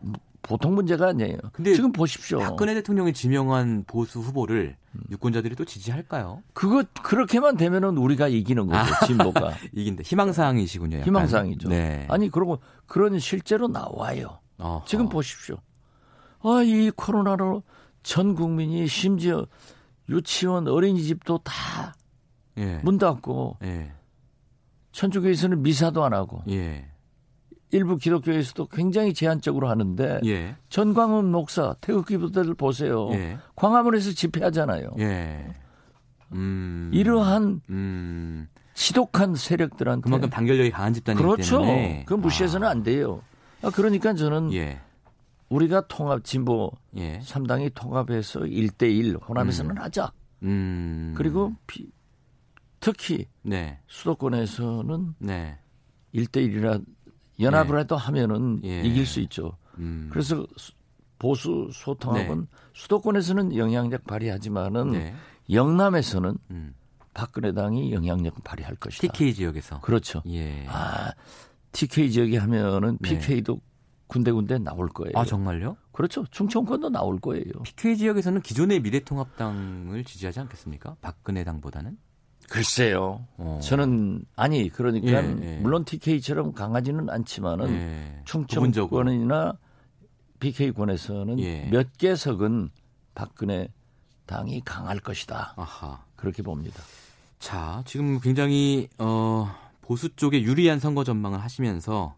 보통 0.41 0.75
문제가 0.75 1.07
아니에요. 1.07 1.37
근데 1.53 1.73
지금 1.73 1.91
보십시오. 1.91 2.39
박근혜 2.39 2.73
대통령이 2.75 3.13
지명한 3.13 3.85
보수 3.87 4.19
후보를 4.19 4.77
유권자들이 5.09 5.55
또 5.55 5.65
지지할까요? 5.65 6.43
그거 6.53 6.83
그렇게만 7.03 7.57
되면은 7.57 7.97
우리가 7.97 8.27
이기는 8.27 8.67
거죠. 8.67 9.05
진보가 9.07 9.53
이긴다. 9.73 10.03
희망사항이시군요. 10.03 10.97
약간. 10.97 11.07
희망사항이죠. 11.07 11.69
네. 11.69 12.05
아니 12.09 12.29
그러고 12.29 12.59
그런 12.85 13.17
실제로 13.19 13.67
나와요. 13.67 14.39
어허. 14.59 14.85
지금 14.85 15.09
보십시오. 15.09 15.57
아, 16.41 16.61
이 16.63 16.91
코로나로 16.91 17.63
전 18.03 18.35
국민이 18.35 18.87
심지어 18.87 19.47
유치원, 20.09 20.67
어린이집도 20.67 21.39
다 21.39 21.95
문 22.83 22.95
예. 22.95 22.97
닫고 22.99 23.57
예. 23.63 23.91
천주교에서는 24.91 25.61
미사도 25.61 26.03
안 26.03 26.13
하고 26.13 26.41
예. 26.49 26.85
일부 27.71 27.97
기독교에서도 27.97 28.67
굉장히 28.67 29.13
제한적으로 29.13 29.69
하는데 29.69 30.19
예. 30.25 30.55
전광훈 30.69 31.31
목사 31.31 31.75
태극기 31.81 32.17
부대들 32.17 32.53
보세요. 32.53 33.09
예. 33.11 33.37
광화문에서 33.55 34.11
집회하잖아요. 34.11 34.91
예. 34.99 35.47
음. 36.31 36.89
이러한 36.93 37.61
음. 37.69 38.47
지독한 38.73 39.35
세력들한테 39.35 40.01
그만큼 40.03 40.29
단결력이 40.29 40.71
강한 40.71 40.93
집단이기 40.93 41.21
그렇죠. 41.23 41.59
때문에 41.59 42.03
그건 42.05 42.21
무시해서는 42.21 42.67
안 42.67 42.83
돼요. 42.83 43.21
아, 43.61 43.69
그러니까 43.69 44.13
저는 44.13 44.53
예. 44.53 44.79
우리가 45.49 45.87
통합 45.87 46.23
진보 46.23 46.71
예. 46.95 47.19
3당이 47.19 47.73
통합해서 47.73 48.41
1대1 48.41 49.27
호남에서는 49.27 49.77
하자. 49.77 50.11
음. 50.43 51.13
그리고 51.17 51.53
비- 51.67 51.89
특히 52.79 53.27
네. 53.41 53.79
수도권에서는 53.87 55.15
네. 55.19 55.57
1대1이라 56.13 56.83
연합을 57.39 57.79
해도 57.79 57.97
하면은 57.97 58.61
예. 58.63 58.81
이길 58.81 59.05
수 59.05 59.19
있죠. 59.21 59.57
음. 59.77 60.09
그래서 60.11 60.45
수- 60.57 60.71
보수 61.19 61.69
소통합은 61.71 62.47
수도권에서는 62.73 63.55
영향력 63.55 64.05
발휘하지만은 64.05 64.91
네. 64.91 65.15
영남에서는 65.49 66.37
음. 66.51 66.75
박근혜 67.13 67.53
당이 67.53 67.93
영향력을 67.93 68.39
발휘할 68.43 68.75
것이다. 68.75 69.01
TK 69.13 69.33
지역에서. 69.33 69.79
그렇죠. 69.81 70.21
예. 70.27 70.65
아, 70.67 71.11
TK 71.71 72.11
지역에 72.11 72.37
하면은 72.37 72.97
네. 73.01 73.17
PK도 73.17 73.59
군데군데 74.07 74.59
나올 74.59 74.87
거예요. 74.89 75.13
아, 75.15 75.23
정말요? 75.25 75.77
그렇죠. 75.91 76.25
충청권도 76.29 76.89
나올 76.89 77.19
거예요. 77.19 77.45
PK 77.63 77.97
지역에서는 77.97 78.41
기존의 78.41 78.81
미래통합당을 78.81 80.03
지지하지 80.03 80.41
않겠습니까? 80.41 80.97
박근혜 81.01 81.43
당보다는? 81.43 81.97
글쎄요. 82.49 83.25
어. 83.37 83.59
저는 83.61 84.23
아니 84.35 84.69
그러니까 84.69 85.23
예, 85.23 85.35
예. 85.41 85.57
물론 85.57 85.83
TK처럼 85.85 86.53
강하지는 86.53 87.09
않지만은 87.09 87.73
예. 87.73 88.21
충청권이나 88.25 89.57
BK권에서는 90.39 91.39
예. 91.39 91.65
몇 91.71 91.97
개석은 91.97 92.69
박근혜 93.15 93.69
당이 94.25 94.61
강할 94.65 94.99
것이다. 94.99 95.53
아하. 95.57 96.03
그렇게 96.15 96.43
봅니다. 96.43 96.81
자, 97.39 97.83
지금 97.85 98.19
굉장히 98.19 98.87
어, 98.97 99.53
보수 99.81 100.09
쪽에 100.15 100.41
유리한 100.41 100.79
선거 100.79 101.03
전망을 101.03 101.41
하시면서 101.41 102.15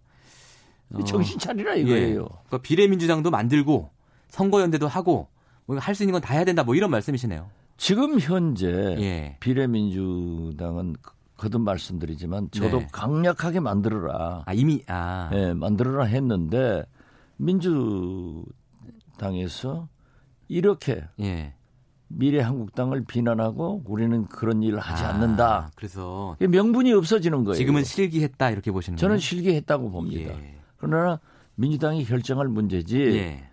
어, 0.94 1.04
정신 1.04 1.38
차리라 1.40 1.78
예. 1.78 1.82
이거예요. 1.82 2.26
그러니까 2.48 2.58
비례민주당도 2.60 3.30
만들고 3.32 3.90
선거연대도 4.30 4.88
하고 4.88 5.28
뭐 5.66 5.78
할 5.80 5.96
수 5.96 6.04
있는 6.04 6.14
건 6.14 6.22
다 6.22 6.34
해야 6.34 6.46
된다 6.46 6.64
뭐 6.64 6.76
이런 6.76 6.90
말씀이시네요. 6.92 7.50
지금 7.78 8.20
현재 8.20 8.68
예. 9.00 9.38
비례민주당은 9.40 10.96
거듭 11.38 11.62
말씀드리지만 11.62 12.50
저도 12.52 12.80
네. 12.80 12.88
강력하게 12.92 13.60
만들어라. 13.60 14.44
아 14.46 14.54
이미 14.54 14.82
아 14.88 15.30
예, 15.34 15.54
만들어라 15.54 16.06
했는데 16.06 16.84
민주당에서 17.38 18.48
이렇게 20.48 21.04
예. 21.20 21.54
미래 22.10 22.40
한국당을 22.42 23.04
비난하고 23.06 23.84
우리는 23.86 24.26
그런 24.28 24.64
일을 24.64 24.80
하지 24.80 25.04
아, 25.04 25.10
않는다. 25.10 25.72
그래서 25.76 26.36
명분이 26.40 26.94
없어지는 26.94 27.44
거예요. 27.44 27.56
지금은 27.56 27.84
실기했다 27.84 28.50
이렇게 28.50 28.72
보시는 28.72 28.98
저는 28.98 29.16
거예요? 29.16 29.20
실기했다고 29.20 29.92
봅니다. 29.92 30.34
예. 30.34 30.56
그러나 30.78 31.20
민주당이 31.56 32.06
결정할 32.06 32.48
문제지 32.48 32.98
예. 32.98 33.50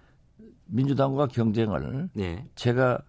민주당과 0.67 1.27
경쟁을 1.27 2.09
예. 2.17 2.47
제가 2.55 3.01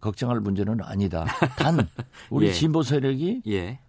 걱정할 0.00 0.40
문제는 0.40 0.78
아니다. 0.82 1.24
단 1.56 1.88
우리 2.30 2.46
예. 2.46 2.52
진보 2.52 2.82
세력이 2.82 3.42
예. 3.48 3.80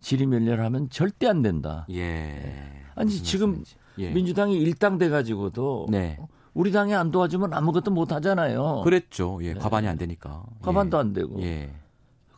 지리멸렬하면 0.00 0.90
절대 0.90 1.26
안 1.28 1.42
된다. 1.42 1.86
예. 1.90 2.82
아니 2.94 3.10
지금. 3.22 3.62
예. 3.98 4.10
민주당이 4.10 4.56
일당돼 4.56 5.08
가지고도 5.10 5.88
네. 5.90 6.18
우리 6.54 6.72
당이 6.72 6.94
안 6.94 7.10
도와주면 7.10 7.52
아무것도 7.52 7.90
못 7.90 8.12
하잖아요. 8.12 8.82
그랬죠. 8.82 9.38
예. 9.42 9.54
과반이 9.54 9.88
안 9.88 9.98
되니까. 9.98 10.42
네. 10.48 10.56
과반도 10.62 10.96
예. 10.96 11.00
안 11.00 11.12
되고. 11.12 11.42
예. 11.42 11.74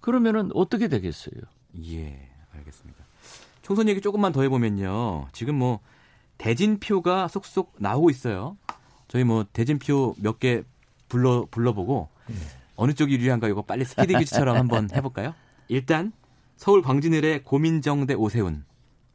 그러면은 0.01 0.51
어떻게 0.55 0.89
되겠어요? 0.89 1.35
예. 1.85 2.29
알겠습니다. 2.55 3.05
총선 3.63 3.89
얘기 3.89 4.01
조금만 4.01 4.33
더 4.33 4.43
해보면요. 4.43 5.29
지금 5.33 5.55
뭐 5.57 5.79
대진표가 6.39 7.29
쏙쏙 7.29 7.75
나오고 7.79 8.11
있어요. 8.11 8.57
저희 9.07 9.23
뭐 9.25 9.45
대진표 9.53 10.15
몇 10.19 10.39
개 10.41 10.65
불러 11.09 11.47
불러보고 11.51 12.09
예. 12.31 12.35
어느 12.83 12.93
쪽이 12.95 13.15
유리한가 13.15 13.47
이거 13.47 13.63
빨리 13.63 13.85
스피드 13.85 14.13
퀴즈처럼 14.19 14.57
한번 14.57 14.89
해볼까요? 14.93 15.35
일단 15.69 16.13
서울 16.57 16.83
광진을의 16.83 17.45
고민정 17.45 18.07
대 18.07 18.15
오세훈 18.15 18.65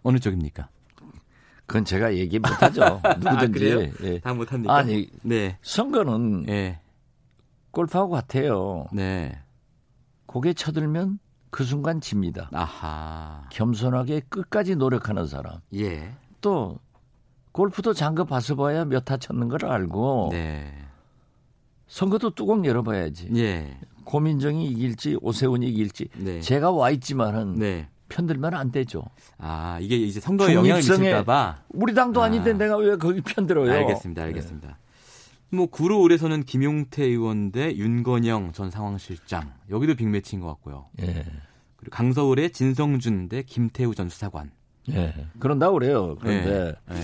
어느 0.03 0.19
쪽입니까? 0.19 0.69
그건 1.65 1.83
제가 1.83 2.15
얘기 2.15 2.39
못 2.39 2.47
하죠. 2.63 3.01
누구든지. 3.19 3.73
아? 3.73 4.05
예. 4.05 4.19
다 4.21 4.33
못합니까? 4.33 4.73
아니, 4.73 5.09
네, 5.21 5.57
선거는 5.63 6.45
예, 6.47 6.79
골프하고 7.71 8.09
같아요. 8.11 8.85
네, 8.93 9.37
고개 10.27 10.53
쳐들면 10.53 11.19
그 11.49 11.65
순간 11.65 11.99
집니다. 11.99 12.49
아하, 12.53 13.43
겸손하게 13.51 14.21
끝까지 14.29 14.77
노력하는 14.77 15.27
사람. 15.27 15.57
예, 15.75 16.13
또 16.39 16.79
골프도 17.51 17.93
장갑 17.93 18.29
봐서 18.29 18.55
봐야 18.55 18.85
몇 18.85 19.03
타 19.03 19.17
쳤는 19.17 19.49
걸 19.49 19.65
알고 19.65 20.29
네, 20.31 20.71
선거도 21.87 22.31
뚜껑 22.31 22.65
열어봐야지. 22.65 23.29
예, 23.35 23.77
고민정이 24.03 24.65
이길지 24.67 25.17
오세훈이 25.21 25.67
이길지 25.69 26.09
네, 26.17 26.41
제가 26.41 26.71
와 26.71 26.91
있지만은 26.91 27.55
네. 27.55 27.87
편들면 28.09 28.53
안 28.53 28.71
되죠. 28.71 29.03
아 29.37 29.79
이게 29.81 29.97
이제 29.97 30.19
선거에 30.19 30.53
영향을 30.53 30.77
미칠까봐. 30.77 31.63
우리 31.69 31.93
당도 31.93 32.21
아. 32.21 32.25
아닌데 32.25 32.53
내가 32.53 32.77
왜 32.77 32.95
거기 32.97 33.21
편들어요? 33.21 33.71
알겠습니다, 33.71 34.23
알겠습니다. 34.23 34.77
뭐 35.49 35.65
구로을에서는 35.67 36.43
김용태 36.43 37.03
의원 37.03 37.51
대 37.51 37.73
윤건영 37.75 38.51
전 38.51 38.69
상황실장 38.69 39.53
여기도 39.69 39.95
빅매치인 39.95 40.41
것 40.41 40.47
같고요. 40.47 40.85
예. 41.01 41.25
그리고 41.77 41.91
강서울의 41.91 42.51
진성준 42.51 43.29
대 43.29 43.43
김태우 43.43 43.95
전 43.95 44.09
수사관. 44.09 44.51
예. 44.91 45.13
그런다고 45.39 45.79
그래요. 45.79 46.15
그런데 46.19 46.75
예, 46.91 46.95
예. 46.95 47.01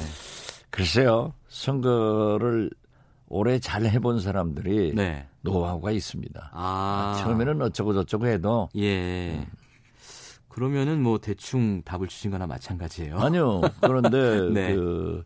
글쎄요. 0.69 1.33
선거를 1.47 2.69
오래 3.33 3.57
잘 3.57 3.83
해본 3.85 4.19
사람들이 4.19 4.93
네. 4.93 5.27
노하우가 5.41 5.89
있습니다. 5.89 6.51
아 6.53 7.19
처음에는 7.23 7.63
어쩌고 7.63 7.93
저쩌고 7.95 8.27
해도 8.27 8.69
예. 8.77 9.47
그러면은 10.47 11.01
뭐 11.01 11.17
대충 11.17 11.81
답을 11.81 12.07
주신 12.07 12.29
거나 12.29 12.45
마찬가지예요. 12.45 13.17
아니요. 13.17 13.61
그런데 13.81 14.49
네. 14.53 14.75
그 14.75 15.23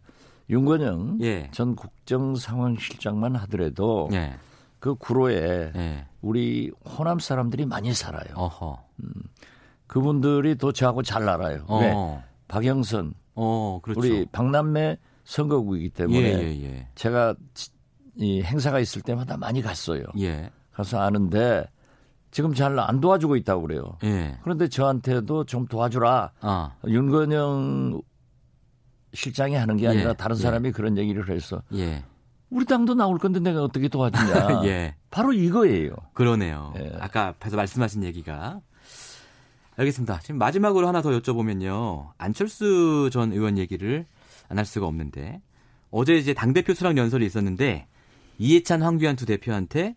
윤건영 0.49 1.17
예. 1.21 1.49
전 1.51 1.75
국정상황실장만 1.75 3.35
하더라도 3.35 4.07
예. 4.13 4.35
그 4.79 4.95
구로에 4.95 5.73
예. 5.75 6.05
우리 6.21 6.71
호남 6.85 7.19
사람들이 7.19 7.65
많이 7.65 7.93
살아요. 7.93 8.33
어허. 8.35 8.81
그분들이 9.87 10.55
또 10.55 10.71
저하고 10.71 11.03
잘 11.03 11.27
알아요. 11.27 11.65
어. 11.67 11.79
왜? 11.81 12.23
박영선 12.47 13.13
어, 13.35 13.79
그렇죠. 13.83 13.99
우리 13.99 14.25
박남매 14.31 14.97
선거구이기 15.25 15.89
때문에 15.89 16.19
예, 16.21 16.41
예, 16.41 16.63
예. 16.63 16.87
제가 16.95 17.35
지- 17.53 17.75
이 18.17 18.41
행사가 18.41 18.79
있을 18.79 19.01
때마다 19.01 19.37
많이 19.37 19.61
갔어요. 19.61 20.03
예. 20.19 20.49
가서 20.73 20.99
아는데 20.99 21.65
지금 22.31 22.53
잘 22.53 22.77
안 22.79 22.99
도와주고 22.99 23.35
있다고 23.37 23.61
그래요. 23.63 23.97
예. 24.03 24.37
그런데 24.43 24.67
저한테도 24.67 25.45
좀 25.45 25.65
도와주라. 25.67 26.31
아. 26.41 26.71
윤건영 26.87 28.01
실장이 29.13 29.55
하는 29.55 29.77
게 29.77 29.87
아니라 29.87 30.11
예, 30.11 30.13
다른 30.13 30.35
예. 30.37 30.41
사람이 30.41 30.71
그런 30.71 30.97
얘기를 30.97 31.27
해서 31.29 31.61
예. 31.73 32.03
우리 32.49 32.65
당도 32.65 32.93
나올 32.95 33.17
건데 33.17 33.39
내가 33.39 33.63
어떻게 33.63 33.87
도와주냐. 33.87 34.63
예. 34.65 34.95
바로 35.09 35.33
이거예요. 35.33 35.91
그러네요. 36.13 36.73
예. 36.77 36.91
아까 36.99 37.27
앞에서 37.27 37.55
말씀하신 37.57 38.03
얘기가. 38.03 38.61
알겠습니다. 39.77 40.19
지금 40.21 40.37
마지막으로 40.39 40.87
하나 40.87 41.01
더 41.01 41.09
여쭤보면요. 41.11 42.09
안철수 42.17 43.09
전 43.11 43.31
의원 43.31 43.57
얘기를 43.57 44.05
안 44.49 44.57
할 44.57 44.65
수가 44.65 44.87
없는데 44.87 45.41
어제 45.91 46.15
이제 46.15 46.33
당대표 46.33 46.73
수락 46.73 46.97
연설이 46.97 47.25
있었는데 47.25 47.87
이해찬 48.37 48.81
황교안 48.81 49.15
두 49.15 49.25
대표한테 49.25 49.95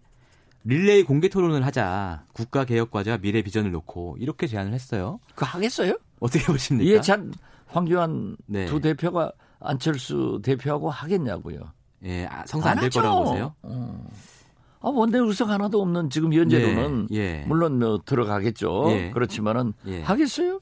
릴레이 0.64 1.04
공개 1.04 1.28
토론을 1.28 1.64
하자. 1.64 2.24
국가 2.32 2.64
개혁 2.64 2.90
과제와 2.90 3.18
미래 3.18 3.42
비전을 3.42 3.70
놓고 3.72 4.16
이렇게 4.20 4.46
제안을 4.46 4.72
했어요. 4.74 5.20
그 5.34 5.44
하겠어요? 5.44 5.96
어떻게 6.20 6.44
보십니까? 6.44 6.88
이해찬 6.88 7.32
황교안 7.66 8.36
네. 8.46 8.66
두 8.66 8.80
대표가 8.80 9.32
안철수 9.60 10.40
대표하고 10.42 10.90
하겠냐고요. 10.90 11.60
예, 12.04 12.26
아, 12.26 12.44
성사 12.46 12.70
안 12.70 12.80
될. 12.80 12.90
거라고 12.90 13.24
보세요? 13.24 13.54
어. 13.62 14.06
아, 14.80 14.88
원내 14.88 15.18
의석 15.18 15.50
하나도 15.50 15.80
없는 15.82 16.08
지금 16.10 16.32
현재로는 16.32 17.08
예, 17.12 17.16
예. 17.40 17.44
물론 17.46 17.78
뭐 17.78 18.00
들어가겠죠. 18.04 18.86
예. 18.90 19.10
그렇지만은 19.10 19.74
예. 19.86 20.02
하겠어요? 20.02 20.60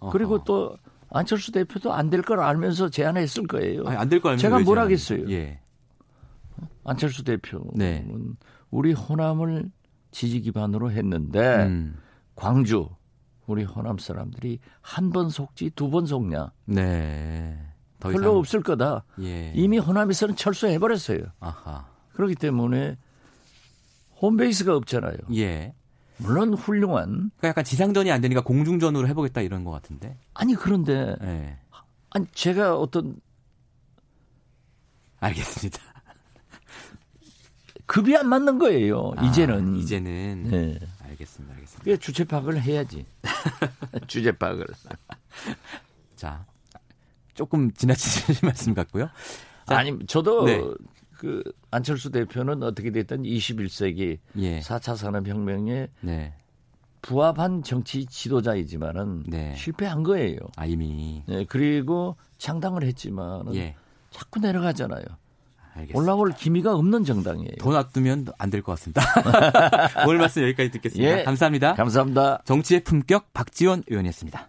어허. 0.00 0.12
그리고 0.12 0.42
또 0.44 0.76
안철수 1.10 1.52
대표도 1.52 1.92
안 1.92 2.08
될 2.10 2.22
걸 2.22 2.40
알면서 2.40 2.88
제안했을 2.90 3.46
거예요. 3.46 3.86
아니, 3.86 3.96
안될 3.98 4.20
거 4.20 4.30
알면 4.30 4.38
제가 4.38 4.56
왜뭘 4.58 4.78
하겠어요? 4.78 5.30
예. 5.30 5.60
안철수 6.84 7.24
대표는 7.24 7.66
네. 7.74 8.06
우리 8.70 8.92
호남을 8.92 9.70
지지 10.10 10.40
기반으로 10.40 10.90
했는데 10.90 11.64
음. 11.66 11.96
광주 12.34 12.88
우리 13.46 13.64
호남 13.64 13.98
사람들이 13.98 14.58
한 14.80 15.10
번 15.10 15.30
속지 15.30 15.70
두 15.70 15.90
번 15.90 16.06
속냐? 16.06 16.52
네. 16.66 17.58
더 18.00 18.10
별로 18.10 18.20
이상 18.20 18.36
없을 18.36 18.62
거다. 18.62 19.04
예. 19.20 19.52
이미 19.54 19.78
호남에서는 19.78 20.36
철수해 20.36 20.78
버렸어요. 20.78 21.20
아하. 21.40 21.88
그렇기 22.12 22.34
때문에 22.36 22.96
홈베이스가 24.20 24.76
없잖아요. 24.76 25.16
예. 25.34 25.74
물론 26.18 26.52
훌륭한 26.54 27.06
그러니까 27.36 27.48
약간 27.48 27.64
지상전이 27.64 28.10
안 28.10 28.20
되니까 28.20 28.42
공중전으로 28.42 29.06
해보겠다 29.08 29.40
이런 29.40 29.64
것 29.64 29.70
같은데. 29.70 30.16
아니 30.34 30.54
그런데 30.54 31.16
예. 31.22 31.58
아니 32.10 32.26
제가 32.32 32.76
어떤 32.76 33.16
알겠습니다. 35.20 35.80
급이 37.88 38.14
안 38.16 38.28
맞는 38.28 38.58
거예요. 38.58 39.12
아, 39.16 39.24
이제는 39.24 39.74
이제는 39.76 40.42
네. 40.50 40.78
알겠습니다. 41.04 41.54
알겠습니다. 41.54 41.78
그게 41.78 41.96
주체 41.96 42.22
파악을 42.24 42.60
해야지. 42.62 43.06
주제 44.06 44.30
파악을. 44.30 44.66
자, 46.14 46.44
조금 47.32 47.72
지나치신 47.72 48.36
말씀 48.46 48.74
같고요. 48.74 49.08
자, 49.66 49.78
아니 49.78 49.98
저도 50.06 50.44
네. 50.44 50.62
그 51.16 51.42
안철수 51.70 52.10
대표는 52.10 52.62
어떻게 52.62 52.92
됐든 52.92 53.22
21세기 53.22 54.18
예. 54.36 54.60
4차 54.60 54.94
산업혁명에 54.94 55.88
네. 56.02 56.34
부합한 57.00 57.62
정치 57.62 58.04
지도자이지만은 58.04 59.24
네. 59.28 59.54
실패한 59.56 60.02
거예요. 60.02 60.38
아 60.56 60.66
이미 60.66 61.22
네, 61.26 61.46
그리고 61.48 62.16
창당을 62.36 62.82
했지만은 62.82 63.54
예. 63.54 63.76
자꾸 64.10 64.40
내려가잖아요. 64.40 65.04
알겠습니다. 65.78 65.98
올라올 65.98 66.32
기미가 66.32 66.74
없는 66.74 67.04
정당이에요. 67.04 67.52
돈 67.60 67.72
놔두면 67.74 68.26
안 68.38 68.50
될 68.50 68.62
것 68.62 68.72
같습니다. 68.72 69.02
오늘 70.06 70.18
말씀 70.18 70.42
여기까지 70.42 70.70
듣겠습니다. 70.72 71.20
예. 71.20 71.24
감사합니다. 71.24 71.74
감사합니다. 71.74 72.42
정치의 72.44 72.84
품격 72.84 73.32
박지원 73.32 73.84
의원이었습니다. 73.88 74.48